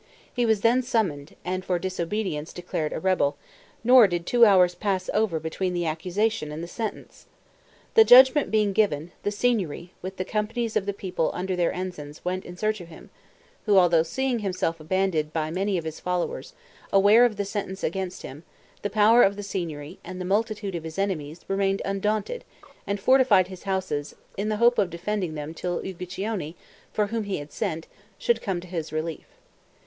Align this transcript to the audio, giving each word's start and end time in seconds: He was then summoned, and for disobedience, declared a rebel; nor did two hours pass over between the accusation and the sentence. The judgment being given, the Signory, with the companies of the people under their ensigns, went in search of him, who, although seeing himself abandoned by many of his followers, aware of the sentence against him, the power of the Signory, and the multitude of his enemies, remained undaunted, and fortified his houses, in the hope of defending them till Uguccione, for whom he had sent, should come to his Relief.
He 0.33 0.47
was 0.47 0.61
then 0.61 0.81
summoned, 0.81 1.35
and 1.45 1.63
for 1.63 1.77
disobedience, 1.77 2.53
declared 2.53 2.91
a 2.91 2.99
rebel; 2.99 3.37
nor 3.83 4.07
did 4.07 4.25
two 4.25 4.45
hours 4.45 4.73
pass 4.73 5.11
over 5.13 5.39
between 5.39 5.75
the 5.75 5.85
accusation 5.85 6.51
and 6.51 6.63
the 6.63 6.67
sentence. 6.67 7.27
The 7.93 8.03
judgment 8.03 8.49
being 8.49 8.73
given, 8.73 9.11
the 9.21 9.29
Signory, 9.29 9.93
with 10.01 10.17
the 10.17 10.25
companies 10.25 10.75
of 10.75 10.87
the 10.87 10.93
people 10.93 11.29
under 11.35 11.55
their 11.55 11.71
ensigns, 11.71 12.25
went 12.25 12.45
in 12.45 12.57
search 12.57 12.81
of 12.81 12.87
him, 12.87 13.11
who, 13.67 13.77
although 13.77 14.01
seeing 14.01 14.39
himself 14.39 14.79
abandoned 14.79 15.33
by 15.33 15.51
many 15.51 15.77
of 15.77 15.83
his 15.83 15.99
followers, 15.99 16.53
aware 16.91 17.23
of 17.23 17.35
the 17.37 17.45
sentence 17.45 17.83
against 17.83 18.23
him, 18.23 18.41
the 18.81 18.89
power 18.89 19.21
of 19.21 19.35
the 19.35 19.43
Signory, 19.43 19.99
and 20.03 20.19
the 20.19 20.25
multitude 20.25 20.73
of 20.73 20.83
his 20.83 20.97
enemies, 20.97 21.41
remained 21.47 21.79
undaunted, 21.85 22.43
and 22.87 22.99
fortified 22.99 23.49
his 23.49 23.65
houses, 23.69 24.15
in 24.35 24.49
the 24.49 24.57
hope 24.57 24.79
of 24.79 24.89
defending 24.89 25.35
them 25.35 25.53
till 25.53 25.79
Uguccione, 25.81 26.55
for 26.91 27.05
whom 27.05 27.25
he 27.25 27.37
had 27.37 27.51
sent, 27.51 27.85
should 28.17 28.41
come 28.41 28.59
to 28.59 28.67
his 28.67 28.91
Relief. 28.91 29.27